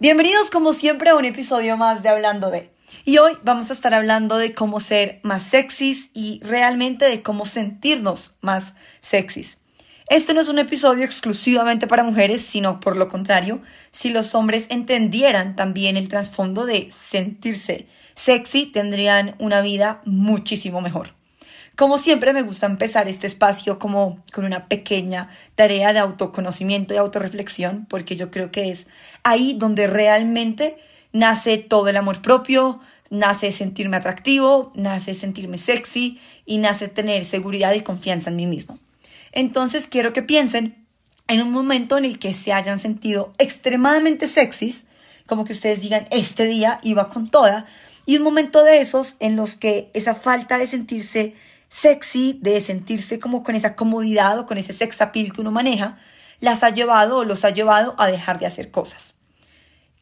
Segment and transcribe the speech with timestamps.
[0.00, 2.70] Bienvenidos como siempre a un episodio más de Hablando de.
[3.04, 7.44] Y hoy vamos a estar hablando de cómo ser más sexys y realmente de cómo
[7.44, 9.58] sentirnos más sexys.
[10.08, 13.60] Este no es un episodio exclusivamente para mujeres, sino por lo contrario,
[13.92, 21.19] si los hombres entendieran también el trasfondo de sentirse sexy, tendrían una vida muchísimo mejor.
[21.80, 26.98] Como siempre me gusta empezar este espacio como con una pequeña tarea de autoconocimiento y
[26.98, 28.86] autorreflexión, porque yo creo que es
[29.22, 30.76] ahí donde realmente
[31.14, 37.72] nace todo el amor propio, nace sentirme atractivo, nace sentirme sexy y nace tener seguridad
[37.72, 38.78] y confianza en mí mismo.
[39.32, 40.84] Entonces quiero que piensen
[41.28, 44.84] en un momento en el que se hayan sentido extremadamente sexys,
[45.24, 47.64] como que ustedes digan, este día iba con toda,
[48.04, 51.36] y un momento de esos en los que esa falta de sentirse
[51.70, 55.98] sexy, de sentirse como con esa comodidad o con ese sex appeal que uno maneja,
[56.40, 59.14] las ha llevado o los ha llevado a dejar de hacer cosas.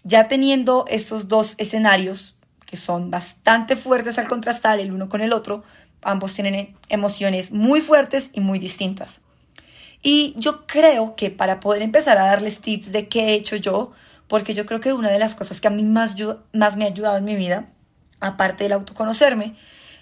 [0.02, 2.36] Ya teniendo estos dos escenarios,
[2.66, 5.64] que son bastante fuertes al contrastar el uno con el otro,
[6.02, 9.20] ambos tienen emociones muy fuertes y muy distintas.
[10.02, 13.92] Y yo creo que para poder empezar a darles tips de qué he hecho yo,
[14.28, 16.14] porque yo creo que una de las cosas que a mí más,
[16.52, 17.68] más me ha ayudado en mi vida,
[18.20, 19.56] aparte del autoconocerme,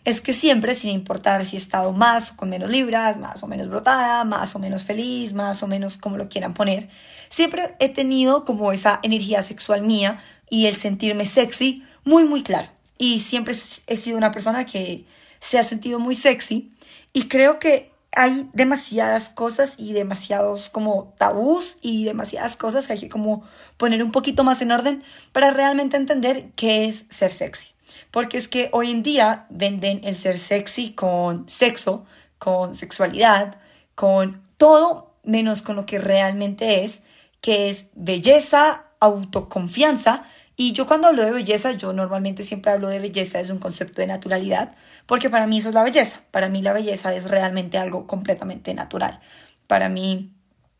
[0.07, 3.49] es que siempre, sin importar si he estado más o con menos libras, más o
[3.49, 6.89] menos brotada, más o menos feliz, más o menos como lo quieran poner,
[7.29, 12.69] siempre he tenido como esa energía sexual mía y el sentirme sexy muy, muy claro.
[12.99, 13.57] Y siempre
[13.89, 15.05] he sido una persona que
[15.41, 16.71] se ha sentido muy sexy
[17.13, 23.01] y creo que hay demasiadas cosas y demasiados como tabús y demasiadas cosas que hay
[23.01, 23.43] que como
[23.77, 27.76] poner un poquito más en orden para realmente entender qué es ser sexy.
[28.11, 32.05] Porque es que hoy en día venden el ser sexy con sexo,
[32.39, 33.59] con sexualidad,
[33.95, 37.03] con todo menos con lo que realmente es,
[37.41, 40.25] que es belleza, autoconfianza.
[40.57, 44.01] Y yo cuando hablo de belleza, yo normalmente siempre hablo de belleza, es un concepto
[44.01, 44.75] de naturalidad,
[45.07, 46.23] porque para mí eso es la belleza.
[46.31, 49.21] Para mí la belleza es realmente algo completamente natural.
[49.67, 50.33] Para mí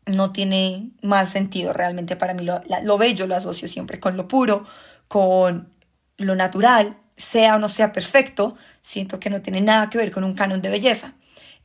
[0.05, 2.15] no tiene más sentido realmente.
[2.15, 4.65] Para mí lo, lo bello lo asocio siempre con lo puro,
[5.07, 5.69] con
[6.17, 10.23] lo natural, sea o no sea perfecto, siento que no tiene nada que ver con
[10.23, 11.15] un canon de belleza.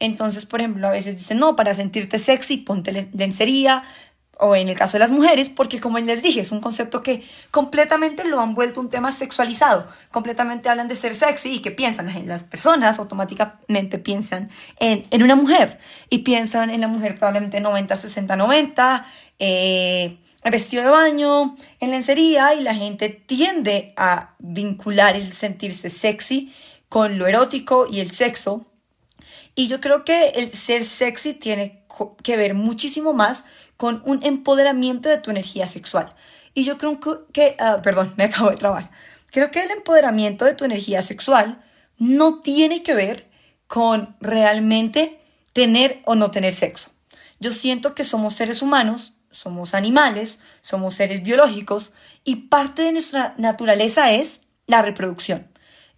[0.00, 3.84] Entonces, por ejemplo, a veces dicen, no, para sentirte sexy, ponte lencería,
[4.42, 7.22] o en el caso de las mujeres, porque como les dije, es un concepto que
[7.50, 12.10] completamente lo han vuelto un tema sexualizado, completamente hablan de ser sexy y que piensan,
[12.26, 15.78] las personas automáticamente piensan en, en una mujer
[16.10, 19.06] y piensan en la mujer probablemente 90, 60, 90,
[19.38, 20.18] eh,
[20.50, 26.52] vestido de baño, en lencería y la gente tiende a vincular el sentirse sexy
[26.88, 28.66] con lo erótico y el sexo.
[29.54, 31.84] Y yo creo que el ser sexy tiene
[32.22, 33.44] que ver muchísimo más
[33.76, 36.14] con un empoderamiento de tu energía sexual.
[36.54, 36.98] Y yo creo
[37.32, 38.90] que, ah, perdón, me acabo de trabar.
[39.30, 41.64] Creo que el empoderamiento de tu energía sexual
[41.98, 43.30] no tiene que ver
[43.66, 45.20] con realmente
[45.52, 46.90] tener o no tener sexo.
[47.40, 51.92] Yo siento que somos seres humanos somos animales, somos seres biológicos
[52.24, 55.48] y parte de nuestra naturaleza es la reproducción.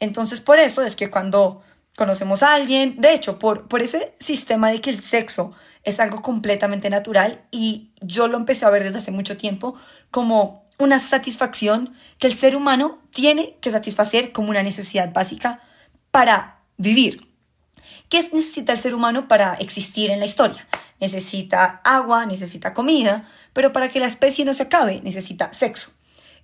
[0.00, 1.62] Entonces por eso es que cuando
[1.96, 5.52] conocemos a alguien, de hecho, por, por ese sistema de que el sexo
[5.84, 9.74] es algo completamente natural y yo lo empecé a ver desde hace mucho tiempo
[10.10, 15.60] como una satisfacción que el ser humano tiene que satisfacer como una necesidad básica
[16.10, 17.28] para vivir.
[18.08, 20.66] ¿Qué necesita el ser humano para existir en la historia?
[21.00, 25.90] Necesita agua, necesita comida, pero para que la especie no se acabe necesita sexo.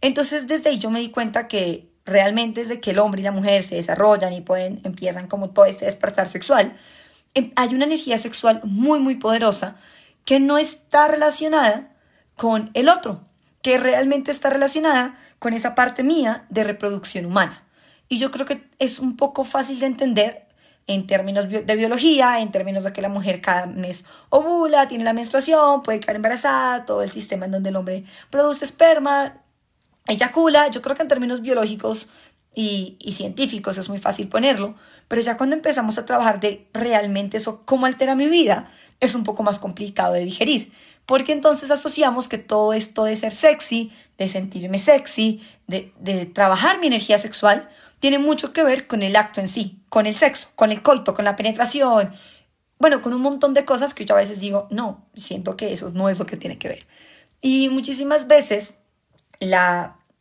[0.00, 3.32] Entonces desde ahí yo me di cuenta que realmente desde que el hombre y la
[3.32, 6.76] mujer se desarrollan y pueden, empiezan como todo este despertar sexual,
[7.34, 9.76] em, hay una energía sexual muy, muy poderosa
[10.24, 11.92] que no está relacionada
[12.36, 13.26] con el otro,
[13.62, 17.64] que realmente está relacionada con esa parte mía de reproducción humana.
[18.08, 20.46] Y yo creo que es un poco fácil de entender
[20.90, 25.12] en términos de biología, en términos de que la mujer cada mes ovula, tiene la
[25.12, 29.36] menstruación, puede quedar embarazada, todo el sistema en donde el hombre produce esperma,
[30.08, 32.09] eyacula, yo creo que en términos biológicos
[32.56, 34.74] y, y, científicos es muy fácil ponerlo,
[35.06, 38.68] pero ya cuando empezamos a trabajar de realmente eso, cómo altera mi vida,
[38.98, 40.72] es un poco más complicado de digerir,
[41.06, 46.80] porque entonces asociamos que todo esto de ser sexy, de sentirme sexy, de, de trabajar
[46.80, 47.68] mi energía sexual,
[48.00, 51.14] tiene mucho que ver con el acto en sí, con el sexo, con el coito,
[51.14, 52.12] con la penetración,
[52.80, 55.91] bueno, con un montón de cosas que yo a veces digo, no, siento que eso
[55.92, 56.86] no es lo que tiene que ver.
[57.42, 58.72] Y muchísimas veces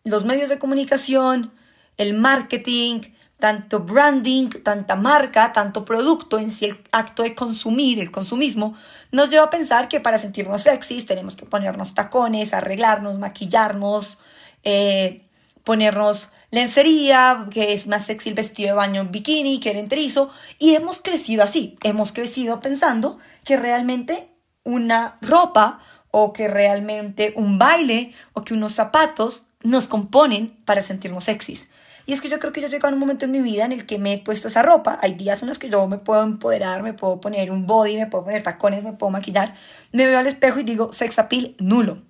[0.03, 1.53] los medios de comunicación,
[1.97, 3.01] el marketing,
[3.39, 8.75] tanto branding, tanta marca, tanto producto en sí, el acto de consumir, el consumismo,
[9.11, 14.19] nos lleva a pensar que para sentirnos sexys tenemos que ponernos tacones, arreglarnos, maquillarnos,
[14.63, 15.25] eh,
[15.63, 20.29] ponernos lencería, que es más sexy el vestido de baño bikini que el enterizo.
[20.57, 24.29] Y hemos crecido así, hemos crecido pensando que realmente
[24.63, 25.79] una ropa
[26.11, 31.67] o que realmente un baile o que unos zapatos nos componen para sentirnos sexys.
[32.05, 33.65] Y es que yo creo que yo he llegado a un momento en mi vida
[33.65, 34.97] en el que me he puesto esa ropa.
[35.03, 38.07] Hay días en los que yo me puedo empoderar, me puedo poner un body, me
[38.07, 39.53] puedo poner tacones, me puedo maquillar.
[39.91, 42.01] Me veo al espejo y digo, sex appeal nulo.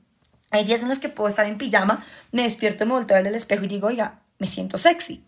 [0.51, 3.65] Hay días en los que puedo estar en pijama, me despierto, me volteo al espejo
[3.65, 5.21] y digo, oiga, me siento sexy.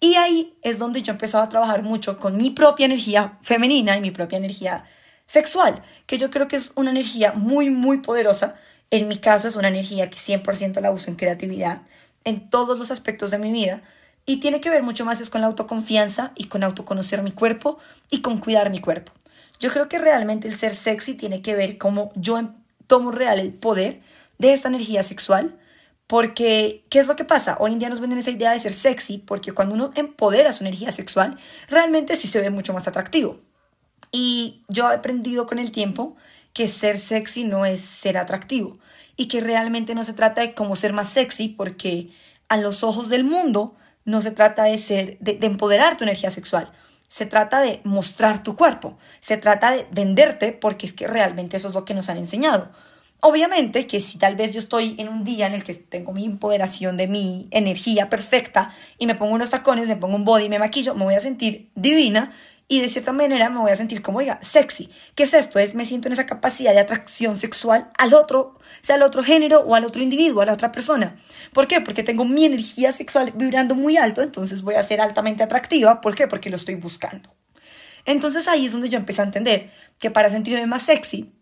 [0.00, 3.96] Y ahí es donde yo he empezado a trabajar mucho con mi propia energía femenina
[3.96, 4.84] y mi propia energía
[5.26, 8.56] sexual, que yo creo que es una energía muy, muy poderosa.
[8.90, 11.82] En mi caso es una energía que 100% la uso en creatividad,
[12.24, 13.82] en todos los aspectos de mi vida.
[14.24, 17.78] Y tiene que ver mucho más es con la autoconfianza y con autoconocer mi cuerpo
[18.10, 19.12] y con cuidar mi cuerpo.
[19.60, 22.54] Yo creo que realmente el ser sexy tiene que ver cómo yo em,
[22.86, 24.00] tomo real el poder
[24.38, 25.58] de esta energía sexual
[26.10, 27.56] porque, ¿qué es lo que pasa?
[27.60, 30.64] Hoy en día nos venden esa idea de ser sexy, porque cuando uno empodera su
[30.64, 33.38] energía sexual, realmente sí se ve mucho más atractivo.
[34.10, 36.16] Y yo he aprendido con el tiempo
[36.52, 38.76] que ser sexy no es ser atractivo
[39.16, 42.10] y que realmente no se trata de cómo ser más sexy, porque
[42.48, 46.72] a los ojos del mundo no se trata de ser, de, empoderar tu energía sexual.
[47.08, 51.68] Se trata de mostrar tu cuerpo, se trata de venderte porque es que realmente eso
[51.68, 52.72] es lo que nos han enseñado.
[53.22, 56.24] Obviamente que si tal vez yo estoy en un día en el que tengo mi
[56.24, 60.58] empoderación de mi energía perfecta y me pongo unos tacones, me pongo un body, me
[60.58, 62.32] maquillo, me voy a sentir divina
[62.66, 64.90] y de cierta manera me voy a sentir como, diga, sexy.
[65.16, 65.58] ¿Qué es esto?
[65.58, 69.60] Es me siento en esa capacidad de atracción sexual al otro, sea al otro género
[69.62, 71.16] o al otro individuo, a la otra persona.
[71.52, 71.80] ¿Por qué?
[71.80, 76.00] Porque tengo mi energía sexual vibrando muy alto, entonces voy a ser altamente atractiva.
[76.00, 76.28] ¿Por qué?
[76.28, 77.28] Porque lo estoy buscando.
[78.04, 81.32] Entonces ahí es donde yo empecé a entender que para sentirme más sexy,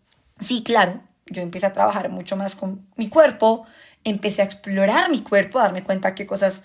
[0.41, 3.65] sí, claro, yo empecé a trabajar mucho más con mi cuerpo,
[4.03, 6.63] empecé a explorar mi cuerpo, a darme cuenta qué cosas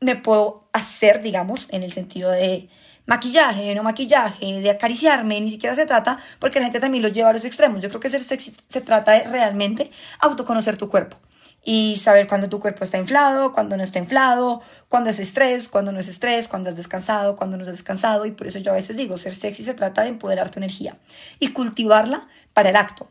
[0.00, 2.68] me puedo hacer, digamos, en el sentido de
[3.06, 7.30] maquillaje, no maquillaje, de acariciarme, ni siquiera se trata, porque la gente también lo lleva
[7.30, 7.82] a los extremos.
[7.82, 9.90] Yo creo que ser sexy se trata de realmente
[10.20, 11.16] autoconocer tu cuerpo
[11.62, 15.92] y saber cuándo tu cuerpo está inflado, cuándo no está inflado, cuándo es estrés, cuándo
[15.92, 18.26] no es estrés, cuándo es descansado, cuándo no es descansado.
[18.26, 20.96] Y por eso yo a veces digo, ser sexy se trata de empoderar tu energía
[21.38, 23.08] y cultivarla para el acto.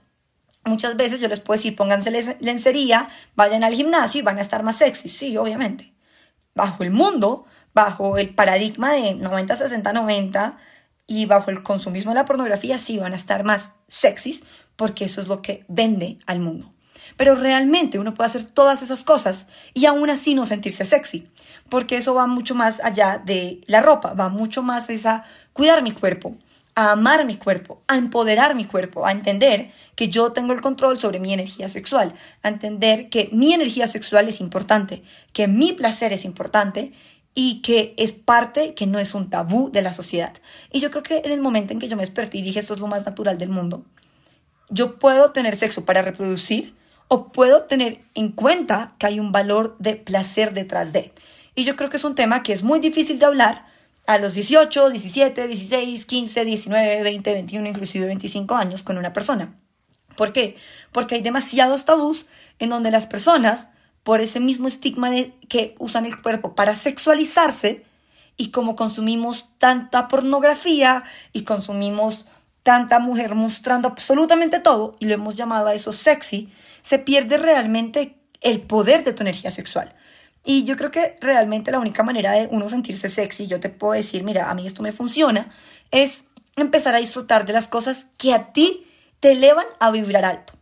[0.65, 4.63] Muchas veces yo les puedo decir, pónganse lencería, vayan al gimnasio y van a estar
[4.63, 5.09] más sexy.
[5.09, 5.93] Sí, obviamente.
[6.53, 10.57] Bajo el mundo, bajo el paradigma de 90, 60, 90
[11.07, 14.43] y bajo el consumismo de la pornografía, sí van a estar más sexys
[14.75, 16.73] porque eso es lo que vende al mundo.
[17.17, 21.27] Pero realmente uno puede hacer todas esas cosas y aún así no sentirse sexy,
[21.69, 25.91] porque eso va mucho más allá de la ropa, va mucho más a cuidar mi
[25.91, 26.37] cuerpo,
[26.79, 30.97] a amar mi cuerpo, a empoderar mi cuerpo, a entender que yo tengo el control
[30.97, 35.03] sobre mi energía sexual, a entender que mi energía sexual es importante,
[35.33, 36.93] que mi placer es importante
[37.35, 40.33] y que es parte, que no es un tabú de la sociedad.
[40.71, 42.75] Y yo creo que en el momento en que yo me desperté y dije esto
[42.75, 43.83] es lo más natural del mundo,
[44.69, 46.75] yo puedo tener sexo para reproducir
[47.09, 51.11] o puedo tener en cuenta que hay un valor de placer detrás de.
[51.55, 53.68] Y yo creo que es un tema que es muy difícil de hablar
[54.09, 59.53] a los 18, 17, 16, 15, 19, 20, 21, inclusive 25 años con una persona.
[60.17, 60.57] ¿Por qué?
[60.91, 62.25] Porque hay demasiados tabús
[62.57, 63.67] en donde las personas,
[64.01, 65.11] por ese mismo estigma
[65.47, 67.85] que usan el cuerpo para sexualizarse,
[68.35, 72.25] y como consumimos tanta pornografía y consumimos
[72.63, 76.51] tanta mujer mostrando absolutamente todo y lo hemos llamado a eso sexy,
[76.81, 79.93] se pierde realmente el poder de tu energía sexual.
[80.51, 83.93] Y yo creo que realmente la única manera de uno sentirse sexy, yo te puedo
[83.93, 85.51] decir, mira, a mí esto me funciona,
[85.91, 86.25] es
[86.55, 88.87] empezar a disfrutar de las cosas que a ti
[89.19, 90.53] te elevan a vibrar alto.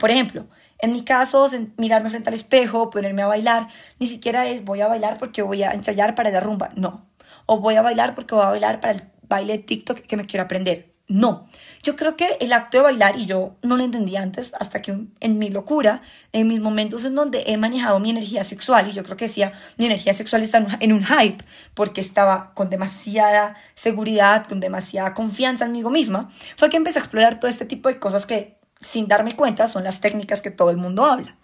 [0.00, 0.48] Por ejemplo,
[0.80, 3.68] en mi caso, mirarme frente al espejo, ponerme a bailar,
[4.00, 7.06] ni siquiera es voy a bailar porque voy a ensayar para la rumba, no.
[7.46, 10.26] O voy a bailar porque voy a bailar para el baile de TikTok que me
[10.26, 10.91] quiero aprender.
[11.08, 11.48] No,
[11.82, 14.96] yo creo que el acto de bailar, y yo no lo entendí antes, hasta que
[15.20, 16.00] en mi locura,
[16.32, 19.52] en mis momentos en donde he manejado mi energía sexual, y yo creo que decía,
[19.76, 21.44] mi energía sexual está en un hype,
[21.74, 27.02] porque estaba con demasiada seguridad, con demasiada confianza en mí misma, fue que empecé a
[27.02, 30.70] explorar todo este tipo de cosas que, sin darme cuenta, son las técnicas que todo
[30.70, 31.36] el mundo habla.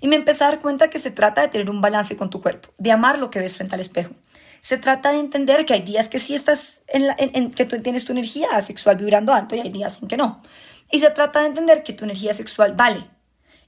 [0.00, 2.40] Y me empecé a dar cuenta que se trata de tener un balance con tu
[2.40, 4.14] cuerpo, de amar lo que ves frente al espejo
[4.60, 8.12] se trata de entender que hay días que sí estás en, que tú tienes tu
[8.12, 10.42] energía sexual vibrando alto y hay días en que no.
[10.90, 13.04] Y se trata de entender que tu energía sexual vale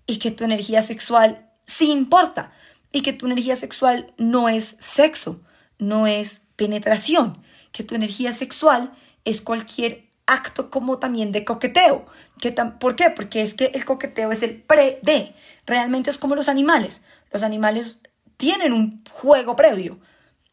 [0.06, 2.52] y que tu energía sexual sí importa
[2.92, 5.40] y que tu energía sexual no es sexo,
[5.78, 8.92] no es penetración, que tu energía sexual
[9.24, 12.06] es cualquier acto como también de coqueteo.
[12.40, 13.10] Que ¿Por qué?
[13.10, 15.34] Porque es que el coqueteo es el pre-de.
[15.66, 17.02] Realmente es como los animales.
[17.30, 18.00] Los animales
[18.36, 19.98] tienen un juego previo.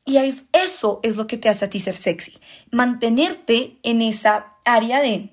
[0.09, 2.39] Y es, eso es lo que te hace a ti ser sexy.
[2.71, 5.29] Mantenerte en esa área de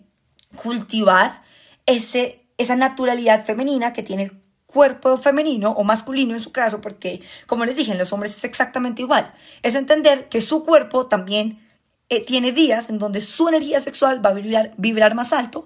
[0.63, 1.41] cultivar
[1.87, 4.33] ese, esa naturalidad femenina que tiene el
[4.67, 8.45] cuerpo femenino o masculino en su caso, porque como les dije, en los hombres es
[8.45, 9.33] exactamente igual.
[9.63, 11.67] Es entender que su cuerpo también
[12.11, 15.65] eh, tiene días en donde su energía sexual va a vibrar, vibrar más alto.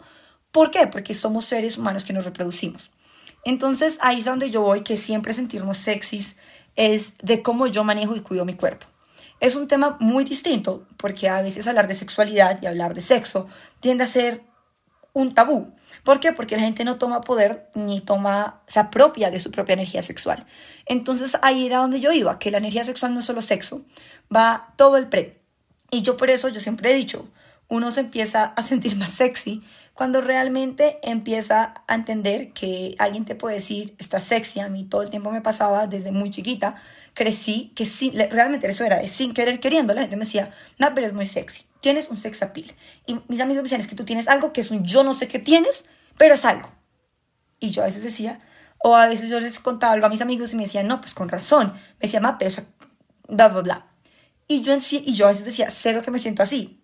[0.53, 0.87] ¿Por qué?
[0.87, 2.93] Porque somos seres humanos que nos reproducimos.
[3.45, 6.37] Entonces ahí es donde yo voy, que siempre sentirnos sexys
[6.77, 8.87] es de cómo yo manejo y cuido mi cuerpo.
[9.41, 13.49] Es un tema muy distinto porque a veces hablar de sexualidad y hablar de sexo
[13.81, 14.43] tiende a ser
[15.13, 15.75] un tabú.
[16.05, 16.33] ¿Por qué?
[16.33, 20.47] Porque la gente no toma poder ni toma, se apropia de su propia energía sexual.
[20.87, 23.83] Entonces ahí era donde yo iba, que la energía sexual no es solo sexo,
[24.35, 25.41] va todo el pre.
[25.91, 27.29] Y yo por eso yo siempre he dicho,
[27.69, 29.63] uno se empieza a sentir más sexy
[29.95, 35.03] cuando realmente empieza a entender que alguien te puede decir, estás sexy, a mí todo
[35.03, 36.81] el tiempo me pasaba desde muy chiquita,
[37.15, 40.95] crecí, que sí, realmente eso era de sin querer queriendo, la gente me decía, no,
[40.95, 42.73] pero es muy sexy, tienes un sex appeal.
[43.07, 45.15] Y mis amigos me decían, es que tú tienes algo que es un yo no
[45.15, 45.85] sé qué tienes,
[46.17, 46.71] pero es algo.
[47.59, 48.41] Y yo a veces decía,
[48.83, 51.15] o a veces yo les contaba algo a mis amigos y me decían, no, pues
[51.15, 52.65] con razón, me decía, ma, pero,
[53.29, 53.87] bla, bla, bla.
[54.49, 56.83] Y yo, en sí, y yo a veces decía, cero que me siento así.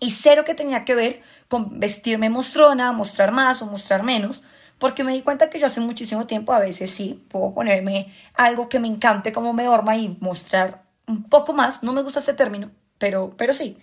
[0.00, 4.44] Y cero que tenía que ver con vestirme mostrona, mostrar más o mostrar menos,
[4.82, 8.68] porque me di cuenta que yo hace muchísimo tiempo a veces sí puedo ponerme algo
[8.68, 11.84] que me encante como me dorma y mostrar un poco más.
[11.84, 13.78] No me gusta ese término, pero, pero sí.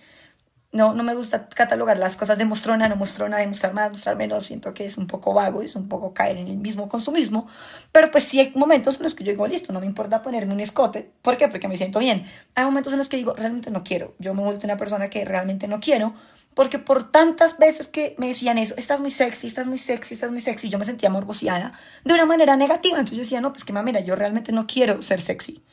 [0.74, 4.18] No, no me gusta catalogar las cosas de mostrona, no mostrona, de mostrar más, mostrar
[4.18, 4.46] menos.
[4.46, 7.48] Siento que es un poco vago, es un poco caer en el mismo consumismo.
[7.94, 10.54] Pero pues sí hay momentos en los que yo digo, listo, no me importa ponerme
[10.54, 11.10] un escote.
[11.22, 11.48] ¿Por qué?
[11.48, 12.26] Porque me siento bien.
[12.56, 14.16] Hay momentos en los que digo, realmente no quiero.
[14.20, 16.14] Yo me vuelto una persona que realmente no quiero
[16.54, 20.32] porque por tantas veces que me decían eso, estás muy sexy, estás muy sexy, estás
[20.32, 22.98] muy sexy, yo me sentía morboseada de una manera negativa.
[22.98, 25.64] Entonces yo decía, no, pues que mira, yo realmente no quiero ser sexy.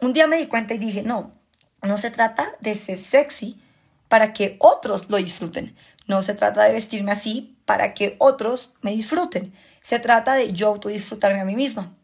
[0.00, 1.32] Un día me di cuenta y dije, no,
[1.82, 3.60] no se trata de ser sexy
[4.08, 5.76] para que otros lo disfruten.
[6.06, 9.52] No se trata de vestirme así para que otros me disfruten.
[9.82, 11.94] Se trata de yo autodisfrutarme a mí misma.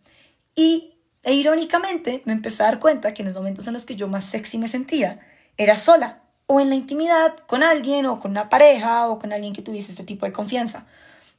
[0.55, 3.97] Y e irónicamente me empecé a dar cuenta que en los momentos en los que
[3.97, 5.21] yo más sexy me sentía,
[5.57, 9.53] era sola o en la intimidad con alguien o con una pareja o con alguien
[9.53, 10.87] que tuviese este tipo de confianza.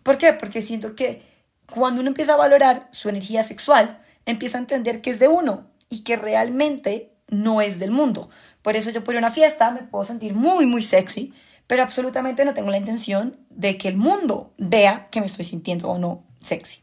[0.04, 0.34] ¿Por qué?
[0.34, 1.24] Porque siento que
[1.70, 5.68] cuando uno empieza a valorar su energía sexual, empieza a entender que es de uno
[5.90, 8.30] y que realmente no es del mundo.
[8.62, 11.34] Por eso yo por una fiesta me puedo sentir muy, muy sexy,
[11.66, 15.90] pero absolutamente no tengo la intención de que el mundo vea que me estoy sintiendo
[15.90, 16.82] o no sexy.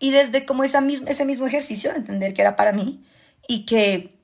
[0.00, 3.04] Y desde como esa ese mismo ejercicio de entender que era para mí
[3.46, 4.21] y que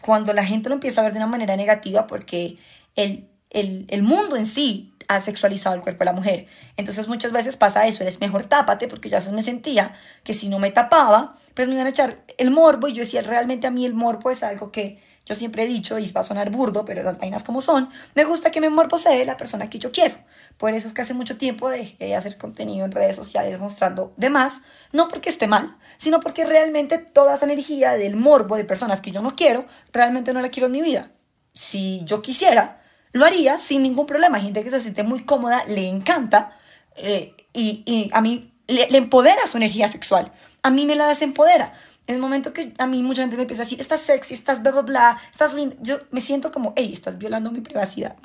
[0.00, 2.58] cuando la gente lo empieza a ver de una manera negativa porque
[2.94, 6.46] el, el, el mundo en sí ha sexualizado el cuerpo de la mujer.
[6.76, 10.48] Entonces muchas veces pasa eso, eres mejor tápate, porque yo a me sentía que si
[10.48, 13.70] no me tapaba, pues me iban a echar el morbo y yo decía, realmente a
[13.70, 16.84] mí el morbo es algo que yo siempre he dicho, y va a sonar burdo,
[16.84, 20.14] pero las vainas como son, me gusta que me morbosee la persona que yo quiero.
[20.56, 24.14] Por eso es que hace mucho tiempo dejé de hacer contenido en redes sociales mostrando
[24.16, 29.00] demás, no porque esté mal, sino porque realmente toda esa energía del morbo de personas
[29.02, 31.10] que yo no quiero, realmente no la quiero en mi vida.
[31.52, 32.80] Si yo quisiera,
[33.12, 34.40] lo haría sin ningún problema.
[34.40, 36.56] Gente que se siente muy cómoda, le encanta
[36.96, 40.32] eh, y, a mí le, le empodera su energía sexual.
[40.62, 41.74] A mí me la desempodera.
[42.06, 44.62] En el momento que a mí mucha gente me empieza a decir, estás sexy, estás
[44.62, 48.16] bla, bla, bla, estás linda, yo me siento como, hey, estás violando mi privacidad.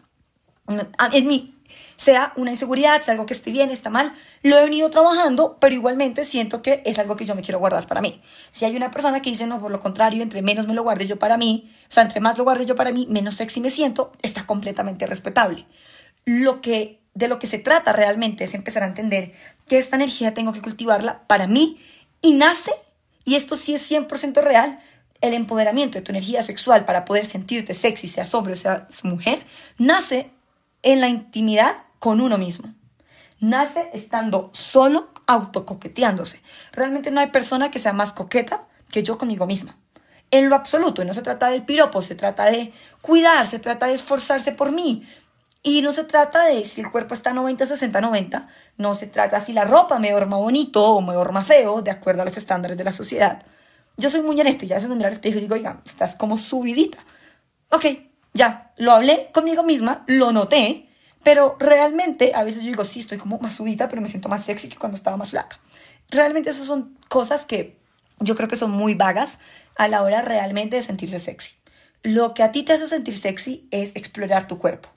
[1.14, 1.61] En mí,
[1.96, 5.76] sea una inseguridad, sea algo que esté bien, está mal, lo he venido trabajando, pero
[5.76, 8.22] igualmente siento que es algo que yo me quiero guardar para mí.
[8.52, 11.08] Si hay una persona que dice, no, por lo contrario, entre menos me lo guarde
[11.08, 13.70] yo para mí, o sea, entre más lo guarde yo para mí, menos sexy me
[13.70, 15.66] siento, está completamente respetable.
[16.26, 19.34] Lo que, de lo que se trata realmente es empezar a entender
[19.68, 21.80] que esta energía tengo que cultivarla para mí
[22.22, 22.72] y nace
[23.26, 24.78] y esto sí es 100% real.
[25.22, 29.46] El empoderamiento de tu energía sexual para poder sentirte sexy, sea hombre o sea mujer,
[29.78, 30.32] nace
[30.84, 32.74] en la intimidad con uno mismo.
[33.40, 36.42] Nace estando solo, autocoqueteándose.
[36.72, 39.78] Realmente no hay persona que sea más coqueta que yo conmigo misma.
[40.30, 42.72] En lo absoluto, y no se trata del piropo, se trata de
[43.02, 45.06] cuidar, se trata de esforzarse por mí,
[45.64, 48.48] y no se trata de si el cuerpo está 90, 60, 90.
[48.78, 52.24] No se trata si la ropa me dorma bonito o me dorma feo, de acuerdo
[52.24, 53.44] a los estándares de la sociedad.
[53.98, 56.16] Yo soy muy honesto, ya a veces me miro al espejo y digo, oiga, estás
[56.16, 56.98] como subidita.
[57.70, 57.86] Ok,
[58.34, 60.88] ya, lo hablé conmigo misma, lo noté,
[61.24, 64.46] pero realmente a veces yo digo, sí, estoy como más subida, pero me siento más
[64.46, 65.60] sexy que cuando estaba más flaca.
[66.10, 67.78] Realmente esas son cosas que
[68.20, 69.38] yo creo que son muy vagas
[69.76, 71.52] a la hora realmente de sentirse sexy.
[72.04, 74.90] Lo que a ti te hace sentir sexy es explorar tu cuerpo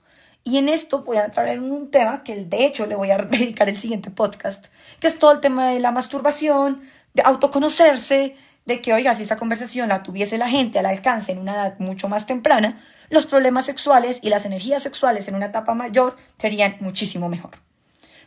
[0.42, 3.18] Y en esto voy a entrar en un tema que de hecho le voy a
[3.18, 4.66] dedicar el siguiente podcast,
[5.00, 9.36] que es todo el tema de la masturbación, de autoconocerse, de que, oiga, si esa
[9.36, 13.66] conversación la tuviese la gente al alcance en una edad mucho más temprana, los problemas
[13.66, 17.52] sexuales y las energías sexuales en una etapa mayor serían muchísimo mejor.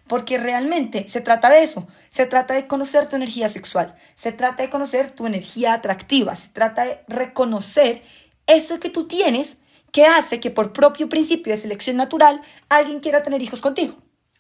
[0.08, 4.63] Porque realmente se trata de eso, se trata de conocer tu energía sexual, se trata
[4.63, 8.03] de conocer tu energía atractiva, se trata de reconocer
[8.46, 9.58] eso que tú tienes
[9.91, 13.98] que hace que por propio principio de selección natural alguien quiera tener hijos contigo.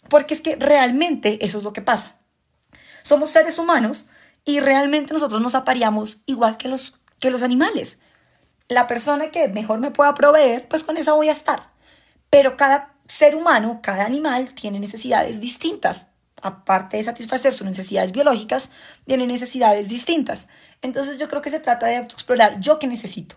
[0.09, 2.15] Porque es que realmente eso es lo que pasa.
[3.03, 4.07] Somos seres humanos
[4.47, 7.97] y realmente nosotros nos apareamos igual que los, que los animales.
[8.69, 11.67] La persona que mejor me pueda proveer, pues con esa voy a estar.
[12.29, 16.07] Pero cada ser humano, cada animal tiene necesidades distintas.
[16.41, 18.69] Aparte de satisfacer sus necesidades biológicas,
[19.05, 20.47] tiene necesidades distintas.
[20.81, 23.35] Entonces yo creo que se trata de autoexplorar yo qué necesito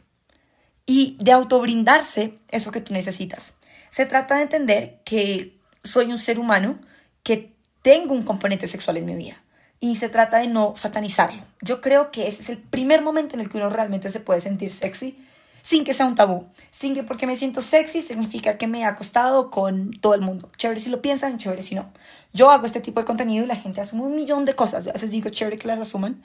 [0.87, 3.55] y de autobrindarse eso que tú necesitas.
[3.91, 6.79] Se trata de entender que soy un ser humano,
[7.25, 7.53] que
[7.83, 9.43] tengo un componente sexual en mi vida
[9.81, 11.43] y se trata de no satanizarlo.
[11.63, 14.41] Yo creo que ese es el primer momento en el que uno realmente se puede
[14.41, 15.17] sentir sexy
[15.63, 18.85] sin que sea un tabú, sin que porque me siento sexy significa que me he
[18.85, 20.51] acostado con todo el mundo.
[20.57, 21.93] Chévere si lo piensan, chévere si no.
[22.33, 24.87] Yo hago este tipo de contenido y la gente asume un millón de cosas.
[24.87, 26.23] A veces digo chévere que las asuman,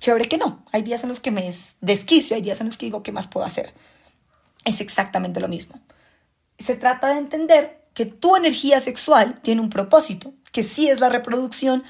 [0.00, 0.64] chévere que no.
[0.72, 3.26] Hay días en los que me desquicio, hay días en los que digo qué más
[3.26, 3.72] puedo hacer.
[4.64, 5.78] Es exactamente lo mismo.
[6.58, 11.08] Se trata de entender que tu energía sexual tiene un propósito, que sí es la
[11.08, 11.84] reproducción,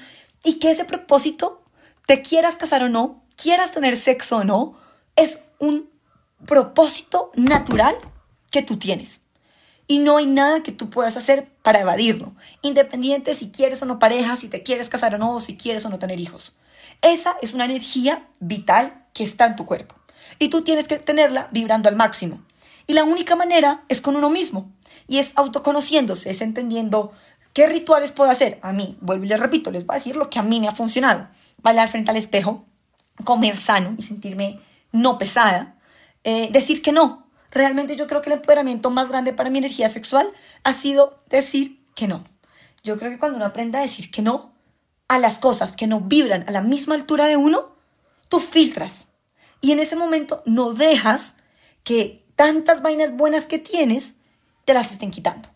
[0.45, 1.61] y que ese propósito,
[2.05, 4.77] te quieras casar o no, quieras tener sexo o no,
[5.15, 5.89] es un
[6.45, 7.95] propósito natural
[8.51, 9.19] que tú tienes.
[9.87, 13.99] Y no hay nada que tú puedas hacer para evadirlo, independiente si quieres o no
[13.99, 16.55] pareja, si te quieres casar o no, si quieres o no tener hijos.
[17.01, 19.95] Esa es una energía vital que está en tu cuerpo.
[20.39, 22.41] Y tú tienes que tenerla vibrando al máximo.
[22.87, 24.71] Y la única manera es con uno mismo.
[25.07, 27.11] Y es autoconociéndose, es entendiendo
[27.55, 28.59] ¿Qué rituales puedo hacer?
[28.63, 30.67] A mí, vuelvo y les repito, les voy a decir lo que a mí me
[30.67, 31.29] ha funcionado.
[31.61, 32.65] Bailar frente al espejo,
[33.23, 34.59] comer sano y sentirme
[34.91, 35.77] no pesada,
[36.25, 37.29] eh, decir que no.
[37.51, 40.27] Realmente yo creo que el empoderamiento más grande para mi energía sexual
[40.65, 42.25] ha sido decir que no.
[42.83, 44.51] Yo creo que cuando uno aprende a decir que no
[45.07, 47.73] a las cosas que no vibran a la misma altura de uno,
[48.27, 49.05] tú filtras.
[49.61, 51.35] Y en ese momento no dejas
[51.85, 54.15] que tantas vainas buenas que tienes
[54.65, 55.54] te las estén quitando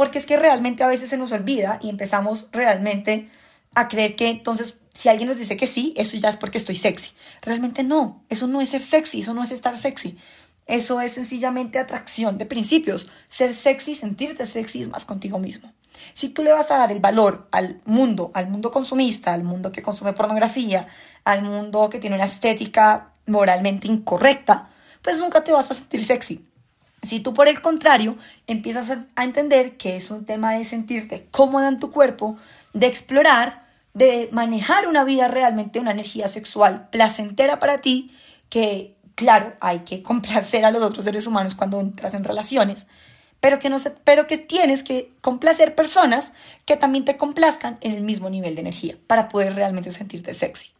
[0.00, 3.28] porque es que realmente a veces se nos olvida y empezamos realmente
[3.74, 6.74] a creer que entonces si alguien nos dice que sí, eso ya es porque estoy
[6.74, 7.10] sexy.
[7.42, 10.16] Realmente no, eso no es ser sexy, eso no es estar sexy.
[10.64, 13.10] Eso es sencillamente atracción de principios.
[13.28, 15.70] Ser sexy, sentirte sexy es más contigo mismo.
[16.14, 19.70] Si tú le vas a dar el valor al mundo, al mundo consumista, al mundo
[19.70, 20.86] que consume pornografía,
[21.24, 24.70] al mundo que tiene una estética moralmente incorrecta,
[25.02, 26.49] pues nunca te vas a sentir sexy.
[27.02, 31.68] Si tú por el contrario empiezas a entender que es un tema de sentirte cómoda
[31.68, 32.36] en tu cuerpo,
[32.74, 38.14] de explorar, de manejar una vida realmente, una energía sexual placentera para ti,
[38.50, 42.86] que claro, hay que complacer a los otros seres humanos cuando entras en relaciones,
[43.40, 46.32] pero que, no se, pero que tienes que complacer personas
[46.66, 50.72] que también te complazcan en el mismo nivel de energía para poder realmente sentirte sexy.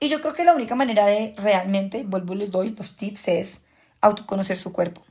[0.00, 3.28] Y yo creo que la única manera de realmente, vuelvo y les doy los tips,
[3.28, 3.60] es
[4.00, 5.02] autoconocer su cuerpo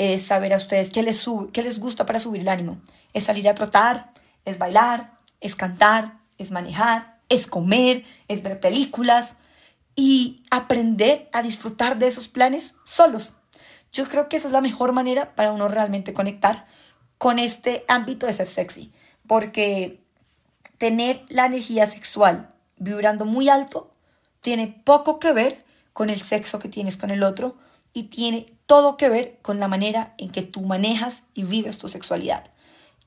[0.00, 2.80] es saber a ustedes qué les, qué les gusta para subir el ánimo.
[3.12, 4.14] Es salir a trotar,
[4.46, 9.34] es bailar, es cantar, es manejar, es comer, es ver películas
[9.94, 13.34] y aprender a disfrutar de esos planes solos.
[13.92, 16.66] Yo creo que esa es la mejor manera para uno realmente conectar
[17.18, 18.94] con este ámbito de ser sexy,
[19.26, 20.02] porque
[20.78, 23.90] tener la energía sexual vibrando muy alto
[24.40, 27.58] tiene poco que ver con el sexo que tienes con el otro
[27.92, 31.88] y tiene todo que ver con la manera en que tú manejas y vives tu
[31.88, 32.44] sexualidad.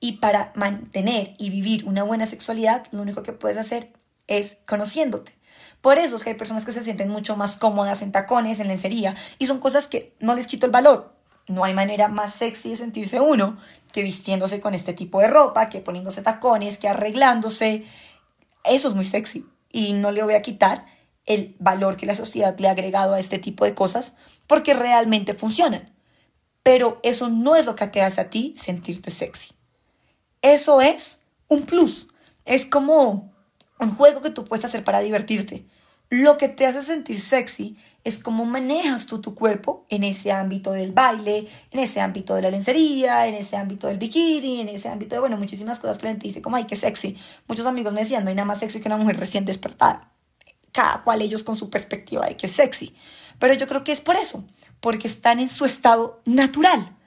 [0.01, 3.93] Y para mantener y vivir una buena sexualidad, lo único que puedes hacer
[4.27, 5.33] es conociéndote.
[5.79, 8.67] Por eso es que hay personas que se sienten mucho más cómodas en tacones, en
[8.67, 11.15] lencería, y son cosas que no les quito el valor.
[11.47, 13.57] No hay manera más sexy de sentirse uno
[13.93, 17.85] que vistiéndose con este tipo de ropa, que poniéndose tacones, que arreglándose.
[18.65, 20.83] Eso es muy sexy y no le voy a quitar
[21.25, 24.13] el valor que la sociedad le ha agregado a este tipo de cosas
[24.47, 25.93] porque realmente funcionan.
[26.63, 29.49] Pero eso no es lo que te hace a ti sentirte sexy.
[30.41, 32.07] Eso es un plus.
[32.45, 33.33] Es como
[33.79, 35.65] un juego que tú puedes hacer para divertirte.
[36.09, 40.71] Lo que te hace sentir sexy es cómo manejas tú tu cuerpo en ese ámbito
[40.73, 44.89] del baile, en ese ámbito de la lencería, en ese ámbito del bikini, en ese
[44.89, 47.17] ámbito de, bueno, muchísimas cosas que la gente dice como, ay, qué sexy.
[47.47, 50.12] Muchos amigos me decían, no hay nada más sexy que una mujer recién despertada
[50.73, 52.93] cada cual ellos con su perspectiva de que es sexy.
[53.39, 54.43] Pero yo creo que es por eso,
[54.81, 56.97] porque están en su estado natural.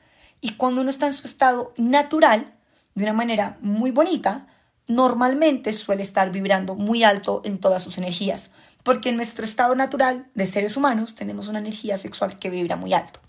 [0.41, 2.55] Y cuando uno está en su estado natural,
[2.95, 4.47] de una manera muy bonita,
[4.87, 8.51] normalmente suele estar vibrando muy alto en todas sus energías,
[8.83, 12.95] porque en nuestro estado natural de seres humanos tenemos una energía sexual que vibra muy
[12.95, 13.21] alto.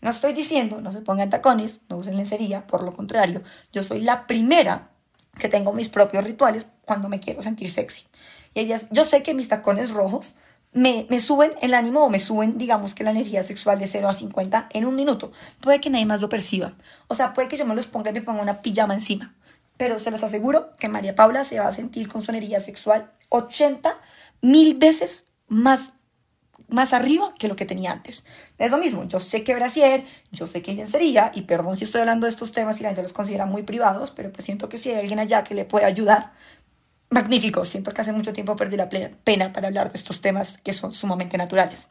[0.00, 4.00] No estoy diciendo, no se pongan tacones, no usen lencería, por lo contrario, yo soy
[4.00, 4.90] la primera
[5.38, 8.06] que tengo mis propios rituales cuando me quiero sentir sexy.
[8.54, 10.34] Y ellas, yo sé que mis tacones rojos
[10.72, 14.08] me, me, suben el ánimo o me suben, digamos que la energía sexual de 0
[14.08, 15.32] a 50 en un minuto.
[15.60, 16.74] Puede que nadie más lo perciba.
[17.08, 19.34] O sea, puede que yo me los ponga y me ponga una pijama encima.
[19.76, 23.12] Pero se los aseguro que María Paula se va a sentir con su energía sexual
[23.30, 23.96] 80
[24.40, 25.90] mil veces más,
[26.68, 28.24] más arriba que lo que tenía antes.
[28.58, 32.02] Es lo mismo, yo sé que brasier, yo sé que lencería, y perdón si estoy
[32.02, 34.78] hablando de estos temas y la gente los considera muy privados, pero pues siento que
[34.78, 36.32] si hay alguien allá que le puede ayudar,
[37.10, 37.64] magnífico.
[37.64, 40.92] Siento que hace mucho tiempo perdí la pena para hablar de estos temas que son
[40.92, 41.88] sumamente naturales.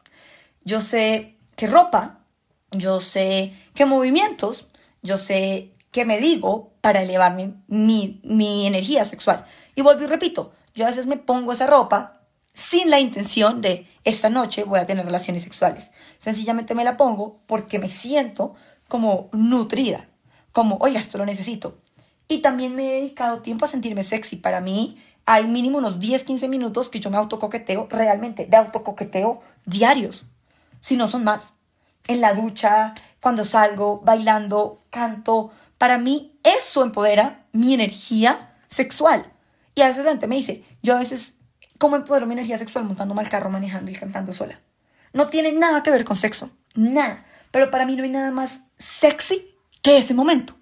[0.64, 2.20] Yo sé qué ropa,
[2.70, 4.68] yo sé qué movimientos,
[5.02, 9.44] yo sé qué me digo para elevar mi, mi energía sexual.
[9.74, 12.17] Y vuelvo y repito, yo a veces me pongo esa ropa
[12.54, 15.90] sin la intención de esta noche voy a tener relaciones sexuales.
[16.18, 18.54] Sencillamente me la pongo porque me siento
[18.88, 20.08] como nutrida,
[20.52, 21.78] como, oiga, esto lo necesito.
[22.26, 24.36] Y también me he dedicado tiempo a sentirme sexy.
[24.36, 29.40] Para mí hay mínimo unos 10, 15 minutos que yo me autocoqueteo, realmente, de autocoqueteo
[29.64, 30.24] diarios,
[30.80, 31.52] si no son más.
[32.06, 35.50] En la ducha, cuando salgo, bailando, canto.
[35.76, 39.30] Para mí eso empodera mi energía sexual.
[39.74, 41.34] Y a veces la gente me dice, yo a veces,
[41.78, 44.60] ¿cómo empodero mi energía sexual montando mal carro, manejando y cantando sola?
[45.12, 47.24] No tiene nada que ver con sexo, nada.
[47.50, 50.54] Pero para mí no hay nada más sexy que ese momento.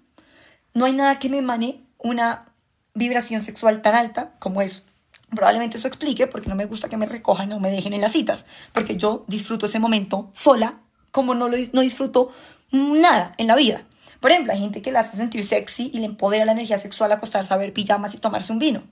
[0.73, 2.53] No hay nada que me emane una
[2.93, 4.83] vibración sexual tan alta como eso.
[5.29, 8.13] Probablemente eso explique porque no me gusta que me recojan o me dejen en las
[8.13, 10.79] citas, porque yo disfruto ese momento sola
[11.11, 12.31] como no, lo, no disfruto
[12.71, 13.85] nada en la vida.
[14.19, 17.11] Por ejemplo, hay gente que la hace sentir sexy y le empodera la energía sexual
[17.11, 18.83] acostarse a ver pijamas y tomarse un vino.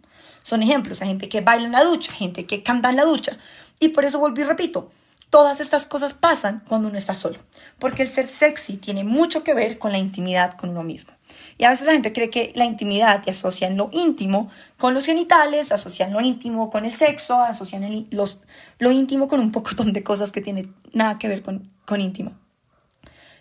[0.45, 3.35] Son ejemplos, hay gente que baila en la ducha, gente que canta en la ducha.
[3.79, 4.91] Y por eso vuelvo y repito,
[5.35, 7.39] Todas estas cosas pasan cuando uno está solo,
[7.77, 11.11] porque el ser sexy tiene mucho que ver con la intimidad con uno mismo.
[11.57, 15.05] Y a veces la gente cree que la intimidad y asocian lo íntimo con los
[15.05, 18.39] genitales, asocian lo íntimo con el sexo, asocian los,
[18.79, 22.31] lo íntimo con un poco de cosas que tienen nada que ver con, con íntimo.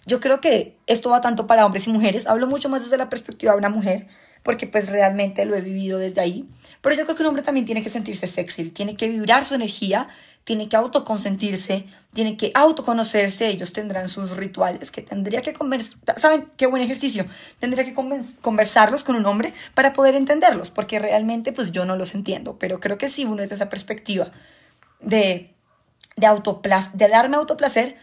[0.06, 2.26] Yo creo que esto va tanto para hombres y mujeres.
[2.26, 4.08] Hablo mucho más desde la perspectiva de una mujer,
[4.44, 6.48] porque pues realmente lo he vivido desde ahí.
[6.80, 9.54] Pero yo creo que un hombre también tiene que sentirse sexy, tiene que vibrar su
[9.54, 10.08] energía
[10.44, 16.50] tiene que autoconsentirse, tiene que autoconocerse, ellos tendrán sus rituales que tendría que conversar, ¿saben
[16.56, 17.26] qué buen ejercicio?
[17.58, 22.14] Tendría que conversarlos con un hombre para poder entenderlos, porque realmente pues yo no los
[22.14, 24.30] entiendo, pero creo que sí uno es de esa perspectiva
[25.00, 25.54] de,
[26.16, 26.42] de,
[26.92, 27.96] de darme autoplacer,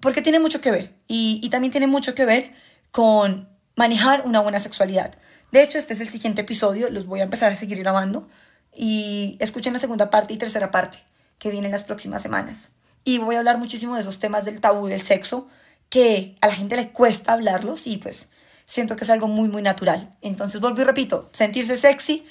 [0.00, 2.54] porque tiene mucho que ver, y, y también tiene mucho que ver
[2.90, 5.14] con manejar una buena sexualidad.
[5.52, 8.28] De hecho, este es el siguiente episodio, los voy a empezar a seguir grabando
[8.74, 11.02] y escuchen la segunda parte y tercera parte
[11.38, 12.68] que viene en las próximas semanas.
[13.04, 15.48] Y voy a hablar muchísimo de esos temas del tabú del sexo,
[15.88, 18.28] que a la gente le cuesta hablarlos y pues
[18.66, 20.16] siento que es algo muy, muy natural.
[20.20, 22.26] Entonces vuelvo y repito, sentirse sexy,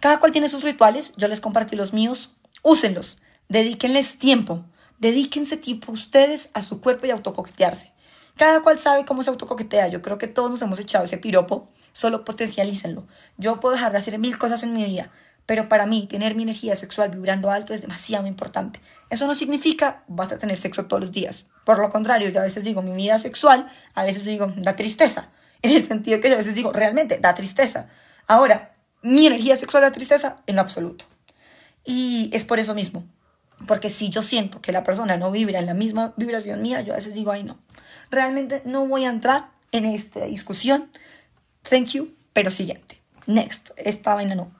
[0.00, 4.64] cada cual tiene sus rituales, yo les compartí los míos, úsenlos, dedíquenles tiempo,
[4.98, 7.92] dedíquense tiempo ustedes a su cuerpo y autocoquetearse.
[8.38, 9.88] Cada cual sabe cómo se autocoquetea.
[9.88, 11.66] Yo creo que todos nos hemos echado ese piropo.
[11.90, 13.04] Solo potencialícenlo.
[13.36, 15.10] Yo puedo dejar de hacer mil cosas en mi día,
[15.44, 18.80] pero para mí, tener mi energía sexual vibrando alto es demasiado importante.
[19.10, 21.46] Eso no significa vas a tener sexo todos los días.
[21.64, 25.30] Por lo contrario, yo a veces digo mi vida sexual, a veces digo da tristeza.
[25.60, 27.88] En el sentido que yo a veces digo realmente da tristeza.
[28.28, 28.70] Ahora,
[29.02, 31.04] mi energía sexual da tristeza en lo absoluto.
[31.84, 33.04] Y es por eso mismo.
[33.66, 36.92] Porque si yo siento que la persona no vibra en la misma vibración mía, yo
[36.92, 37.58] a veces digo, ay no,
[38.10, 40.90] realmente no voy a entrar en esta discusión.
[41.68, 43.02] Thank you, pero siguiente.
[43.26, 44.50] Next, esta vaina no.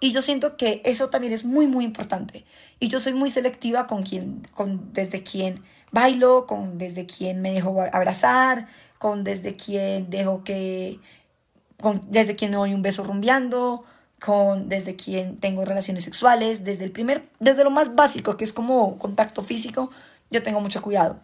[0.00, 2.44] Y yo siento que eso también es muy, muy importante.
[2.78, 5.62] Y yo soy muy selectiva con quien, con desde quien
[5.92, 8.66] bailo, con desde quien me dejo abrazar,
[8.98, 10.98] con desde quien dejo que,
[11.80, 13.84] con, desde quien me doy un beso rumbeando,
[14.24, 18.52] con desde quien tengo relaciones sexuales, desde el primer, desde lo más básico, que es
[18.52, 19.90] como contacto físico,
[20.30, 21.18] yo tengo mucho cuidado.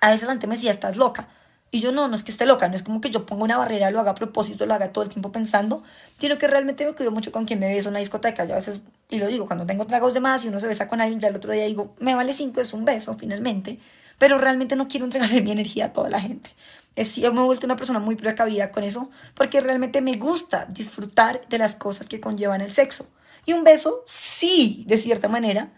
[0.00, 1.28] A veces la me decía, estás loca.
[1.70, 3.56] Y yo no, no es que esté loca, no es como que yo ponga una
[3.56, 5.82] barrera, lo haga a propósito, lo haga todo el tiempo pensando,
[6.18, 8.44] sino que realmente me cuido mucho con quien me beso en una discoteca.
[8.44, 10.88] Yo a veces, y lo digo, cuando tengo tragos de más y uno se besa
[10.88, 13.80] con alguien, ya el otro día digo, me vale cinco, es un beso, finalmente.
[14.18, 16.50] Pero realmente no quiero entregarle mi energía a toda la gente.
[16.96, 20.66] Es, yo me he vuelto una persona muy precavida con eso, porque realmente me gusta
[20.66, 23.06] disfrutar de las cosas que conllevan el sexo.
[23.44, 25.72] Y un beso, sí, de cierta manera,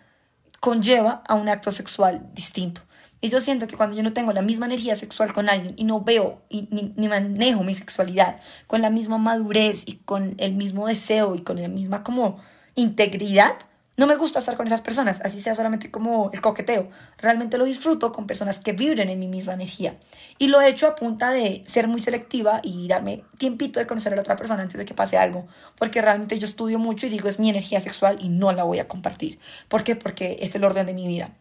[0.60, 2.80] conlleva a un acto sexual distinto.
[3.20, 5.84] Y yo siento que cuando yo no tengo la misma energía sexual con alguien y
[5.84, 10.54] no veo y, ni, ni, manejo mi sexualidad con la misma madurez y con el
[10.54, 12.38] mismo deseo y con la misma como
[12.76, 13.56] integridad,
[13.98, 16.88] no me gusta estar con esas personas, así sea solamente como el coqueteo.
[17.18, 19.96] Realmente lo disfruto con personas que vibren en mi misma energía.
[20.38, 24.12] Y lo he hecho a punta de ser muy selectiva y darme tiempito de conocer
[24.12, 25.48] a la otra persona antes de que pase algo.
[25.76, 28.78] Porque realmente yo estudio mucho y digo es mi energía sexual y no la voy
[28.78, 29.40] a compartir.
[29.66, 29.96] ¿Por qué?
[29.96, 31.32] Porque es el orden de mi vida.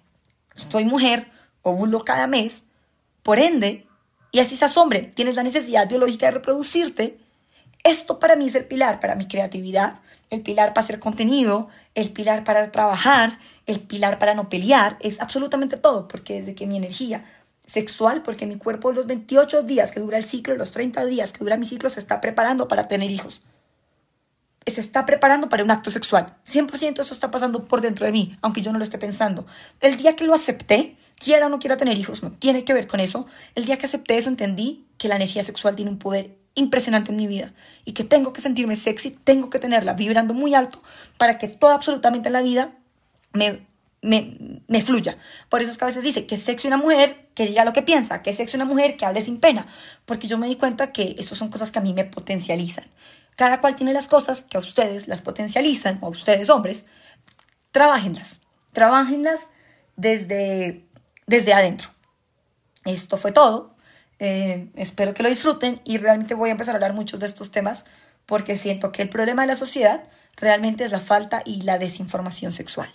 [0.71, 1.27] Soy mujer,
[1.61, 2.63] ovulo cada mes,
[3.21, 3.85] por ende,
[4.31, 7.19] y así seas hombre, tienes la necesidad biológica de reproducirte.
[7.83, 12.12] Esto para mí es el pilar para mi creatividad, el pilar para hacer contenido, el
[12.12, 16.77] pilar para trabajar, el pilar para no pelear, es absolutamente todo, porque desde que mi
[16.77, 17.25] energía
[17.65, 21.39] sexual, porque mi cuerpo los 28 días que dura el ciclo, los 30 días que
[21.39, 23.41] dura mi ciclo, se está preparando para tener hijos.
[24.67, 26.38] Se está preparando para un acto sexual.
[26.45, 29.47] 100% eso está pasando por dentro de mí, aunque yo no lo esté pensando.
[29.81, 32.86] El día que lo acepté, quiera o no quiera tener hijos, no tiene que ver
[32.86, 33.25] con eso.
[33.55, 37.17] El día que acepté eso, entendí que la energía sexual tiene un poder impresionante en
[37.17, 37.53] mi vida
[37.85, 40.81] y que tengo que sentirme sexy, tengo que tenerla vibrando muy alto
[41.17, 42.73] para que todo absolutamente en la vida
[43.31, 43.67] me,
[44.01, 45.17] me, fluya.
[45.49, 47.83] Por eso es que a veces dice que sexy una mujer que diga lo que
[47.83, 49.67] piensa, que sexy una mujer que hable sin pena,
[50.05, 52.85] porque yo me di cuenta que estas son cosas que a mí me potencializan.
[53.35, 56.85] Cada cual tiene las cosas que a ustedes las potencializan, o a ustedes hombres,
[57.71, 58.39] trabajenlas,
[58.73, 59.41] trabajenlas
[59.95, 60.83] desde,
[61.27, 61.89] desde adentro.
[62.85, 63.76] Esto fue todo.
[64.19, 67.51] Eh, espero que lo disfruten y realmente voy a empezar a hablar muchos de estos
[67.51, 67.86] temas
[68.25, 70.03] porque siento que el problema de la sociedad
[70.36, 72.89] realmente es la falta y la desinformación sexual.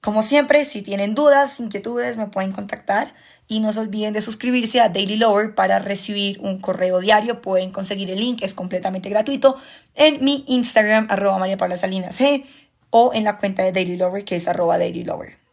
[0.00, 3.14] Como siempre, si tienen dudas, inquietudes, me pueden contactar
[3.48, 7.40] y no se olviden de suscribirse a Daily Lover para recibir un correo diario.
[7.40, 9.56] Pueden conseguir el link, es completamente gratuito,
[9.94, 12.44] en mi Instagram, arroba María Paula Salinas G,
[12.90, 15.43] o en la cuenta de Daily Lover, que es arroba Daily Lover.